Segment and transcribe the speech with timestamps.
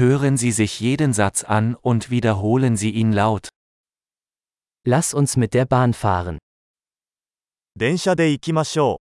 [0.00, 3.49] Hören Sie sich jeden Satz an und wiederholen Sie ihn laut.
[4.83, 6.39] Lass uns mit der Bahn fahren.
[7.75, 9.01] 電車で行きましょ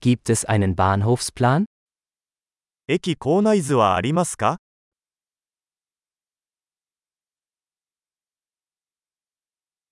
[0.00, 1.62] Gibt es einen Bahnhofsplan?
[1.62, 1.66] う。
[2.88, 4.58] 駅構内図はありますか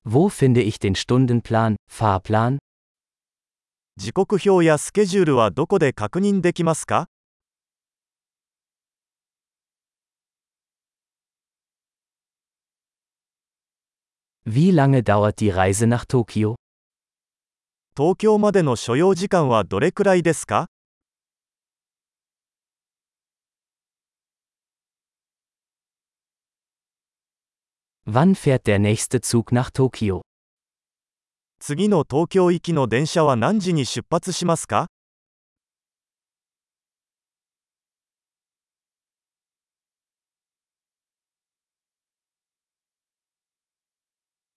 [0.04, 2.58] Wo finde ich den Stundenplan, Fahrplan?
[3.96, 7.08] 時刻表やスケジュールはどこで確認できますか
[14.50, 16.54] Wie lange dauert die Reise nach Tokio?
[17.94, 20.68] 東京までの所要時間はどれくらいですか
[28.06, 30.22] Wann fährt der nächste Zug nach Tokio?
[31.60, 34.86] 次の東京行きの電車は何時に出発しますか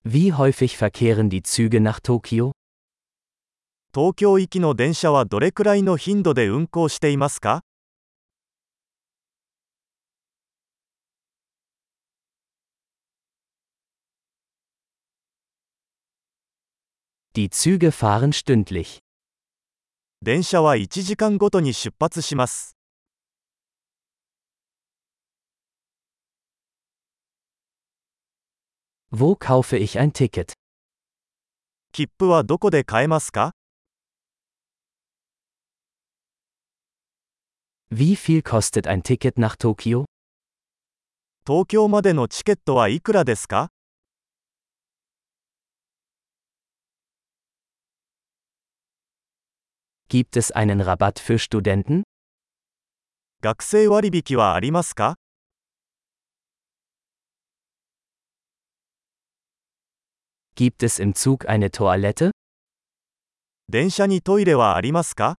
[0.04, 2.54] Wie häufig verkehren die Züge nach Tokio?
[3.94, 7.62] 東京行きの電車はどれくらいの頻度で運行していますか
[17.36, 19.02] Die Züge fahren stündlich.
[20.24, 22.81] 電車は1時間ごとに出発します。
[29.11, 30.53] Wo kaufe ich ein Ticket?
[31.93, 33.55] 切符はどこで買えますか
[37.91, 40.05] Wie viel kostet ein Ticket nach Tokio?
[41.47, 43.71] 東京までのチケットはいくらですか
[50.09, 52.03] Gibt es einen Rabatt für Studenten?
[53.43, 55.17] 学生割引はありますか
[60.61, 62.31] Gibt es im Zug eine Toilette?
[63.69, 65.37] 電車にトイレはありますか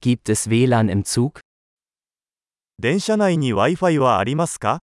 [0.00, 1.40] Gibt es WLAN im Zug?
[2.78, 4.78] 電車内に Wi-Fi はありますか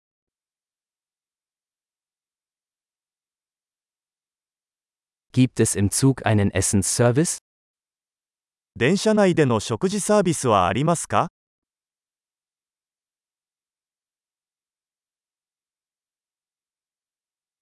[5.32, 7.36] Gibt es im Zug einen Essensservice?
[8.74, 11.28] 電車内での食事サービスはありますか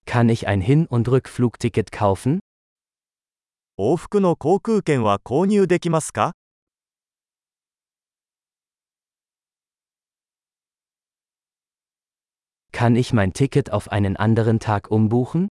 [0.08, 2.40] Kann ich ein Hin- und Rückflugticket kaufen?
[3.76, 6.32] 往復の航空券は購入できますか
[12.70, 15.48] Kann ich mein Ticket auf einen anderen Tag umbuchen?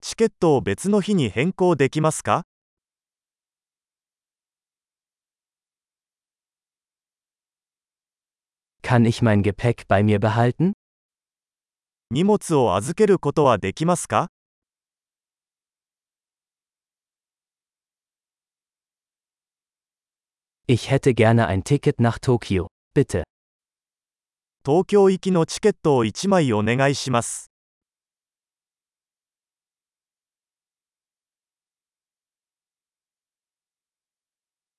[0.00, 2.44] チケットを別の日に変更できますか
[8.82, 10.72] Kann ich mein Gepäck bei mir behalten?
[12.13, 14.29] 荷物を預けることはできますか.
[24.63, 27.49] 東京行きのチケットを1枚お願いします。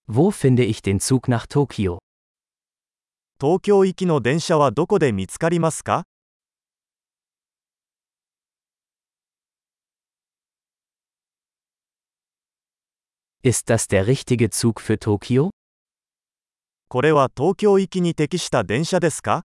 [0.06, 1.98] Wo finde ich den Zug nach Tokio?
[3.40, 6.04] 東京行きの電車はどこで見つかりますか
[13.43, 15.49] Ist das der richtige Zug für Tokio?
[16.89, 19.43] これは東京行きに適した電車ですか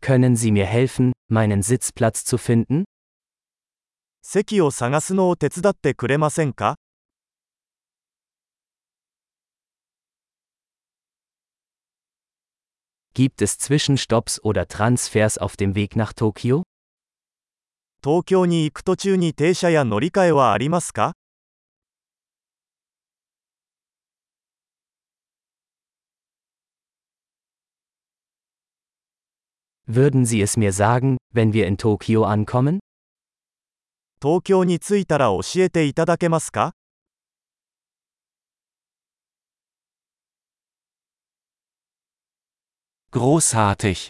[0.00, 2.84] Können Sie mir helfen, meinen Sitzplatz zu finden?
[4.22, 6.76] 席を探すのを手伝ってくれませんか
[13.14, 16.62] Gibt es Zwischenstopps oder Transfers auf dem Weg nach Tokio?
[18.03, 21.13] 東京に行く途中に停車や乗り換えはありますか
[29.87, 32.79] Würden Sie es mir sagen, wenn wir in Tokio ankommen?
[34.21, 36.73] 東京に着いたら教えていただけますか
[43.13, 44.09] Großartig!